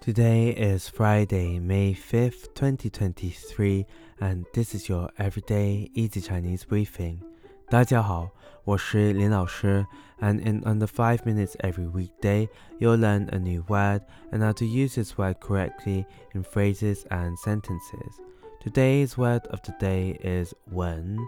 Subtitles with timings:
[0.00, 3.86] Today is Friday, May 5th, 2023,
[4.20, 7.20] and this is your everyday easy Chinese briefing.
[7.68, 8.30] 大家好，
[8.64, 9.84] 我是林老师,
[10.20, 14.64] and in under 5 minutes every weekday, you'll learn a new word and how to
[14.64, 18.20] use this word correctly in phrases and sentences.
[18.60, 21.18] Today's word of the day is wen,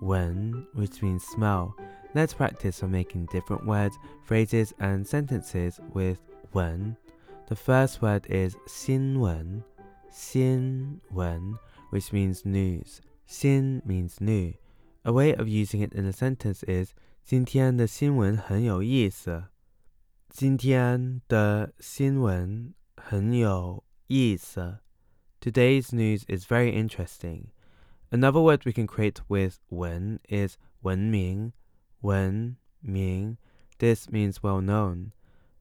[0.00, 1.74] wen, which means smell.
[2.14, 6.18] Let's practice on making different words, phrases, and sentences with
[6.54, 6.96] wen.
[7.50, 9.62] The first word is 新闻,
[10.10, 11.56] 新闻,
[11.90, 13.00] which means news.
[13.26, 14.54] 新 means new.
[15.04, 16.92] A way of using it in a sentence is
[17.24, 19.44] 今天的新闻很有意思。
[20.28, 24.78] 今天的新闻很有意思。
[25.40, 27.50] Today's news is very interesting.
[28.10, 31.52] Another word we can create with 文 is 文明,
[32.00, 33.36] 文明.
[33.78, 35.12] This means well known.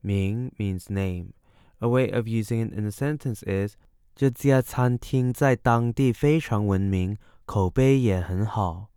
[0.02, 1.34] 名 means name.
[1.80, 3.76] A way of using it in a sentence is
[4.16, 8.90] 这家餐厅在当地非常闻名，口碑也很好。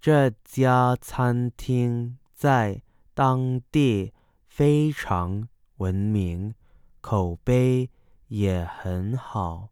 [0.00, 2.82] 这家餐厅在
[3.14, 4.12] 当地
[4.46, 6.54] 非常闻名，
[7.00, 7.90] 口碑
[8.28, 9.70] 也很好。